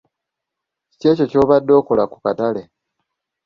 [0.89, 2.63] Kiki ekyo ky'obadde okola ku ttale?